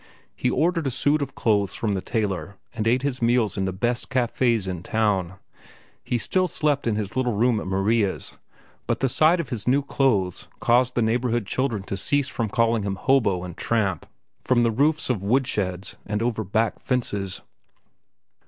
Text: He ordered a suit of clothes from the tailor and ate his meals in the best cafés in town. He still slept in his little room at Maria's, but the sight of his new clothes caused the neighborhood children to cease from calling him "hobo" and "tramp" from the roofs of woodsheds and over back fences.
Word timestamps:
He 0.35 0.49
ordered 0.49 0.87
a 0.87 0.89
suit 0.89 1.21
of 1.21 1.35
clothes 1.35 1.75
from 1.75 1.93
the 1.93 2.01
tailor 2.01 2.55
and 2.73 2.87
ate 2.87 3.03
his 3.03 3.21
meals 3.21 3.55
in 3.55 3.65
the 3.65 3.71
best 3.71 4.09
cafés 4.09 4.67
in 4.67 4.81
town. 4.81 5.35
He 6.03 6.17
still 6.17 6.47
slept 6.47 6.87
in 6.87 6.95
his 6.95 7.15
little 7.15 7.35
room 7.35 7.59
at 7.59 7.67
Maria's, 7.67 8.35
but 8.87 8.99
the 9.01 9.07
sight 9.07 9.39
of 9.39 9.49
his 9.49 9.67
new 9.67 9.83
clothes 9.83 10.47
caused 10.59 10.95
the 10.95 11.03
neighborhood 11.03 11.45
children 11.45 11.83
to 11.83 11.97
cease 11.97 12.29
from 12.29 12.49
calling 12.49 12.81
him 12.81 12.95
"hobo" 12.95 13.43
and 13.43 13.55
"tramp" 13.55 14.07
from 14.41 14.63
the 14.63 14.71
roofs 14.71 15.11
of 15.11 15.21
woodsheds 15.21 15.97
and 16.07 16.23
over 16.23 16.43
back 16.43 16.79
fences. 16.79 17.43